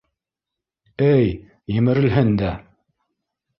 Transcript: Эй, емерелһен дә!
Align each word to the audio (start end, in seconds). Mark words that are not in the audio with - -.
Эй, 1.09 1.29
емерелһен 1.75 2.35
дә! 2.43 2.53